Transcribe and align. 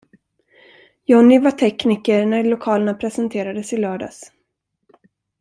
Johnny 1.05 1.39
var 1.39 1.51
tekniker 1.51 2.25
när 2.25 2.43
lokalerna 2.43 2.93
presenterades 2.93 3.73
i 3.73 3.77
lördags. 3.77 4.31